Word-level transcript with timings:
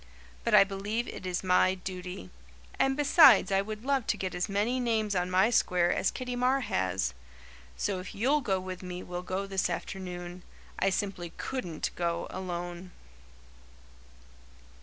But 0.43 0.55
I 0.55 0.63
believe 0.63 1.07
it 1.07 1.27
is 1.27 1.43
my 1.43 1.75
duty; 1.75 2.31
and 2.79 2.97
besides 2.97 3.51
I 3.51 3.61
would 3.61 3.85
love 3.85 4.07
to 4.07 4.17
get 4.17 4.33
as 4.33 4.49
many 4.49 4.79
names 4.79 5.13
on 5.15 5.29
my 5.29 5.51
square 5.51 5.93
as 5.93 6.09
Kitty 6.09 6.35
Marr 6.35 6.61
has. 6.61 7.13
So 7.77 7.99
if 7.99 8.15
you'll 8.15 8.41
go 8.41 8.59
with 8.59 8.81
me 8.81 9.03
we'll 9.03 9.21
go 9.21 9.45
this 9.45 9.69
afternoon. 9.69 10.41
I 10.79 10.89
simply 10.89 11.33
COULDN'T 11.37 11.91
go 11.95 12.25
alone." 12.31 12.89